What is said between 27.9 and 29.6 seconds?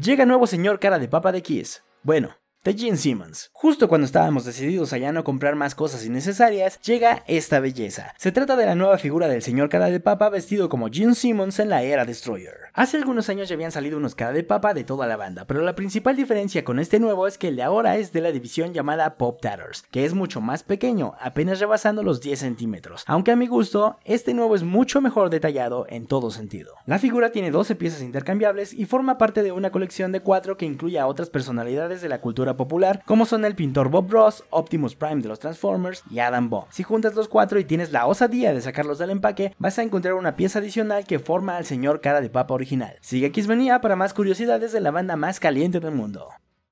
intercambiables y forma parte de